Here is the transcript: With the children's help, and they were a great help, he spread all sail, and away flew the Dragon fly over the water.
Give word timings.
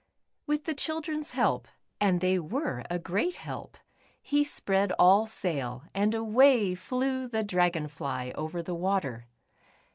With 0.47 0.63
the 0.65 0.73
children's 0.73 1.33
help, 1.33 1.67
and 1.99 2.21
they 2.21 2.39
were 2.39 2.83
a 2.89 2.97
great 2.97 3.35
help, 3.35 3.77
he 4.19 4.43
spread 4.43 4.91
all 4.97 5.27
sail, 5.27 5.83
and 5.93 6.15
away 6.15 6.73
flew 6.73 7.27
the 7.27 7.43
Dragon 7.43 7.87
fly 7.87 8.31
over 8.33 8.63
the 8.63 8.73
water. 8.73 9.27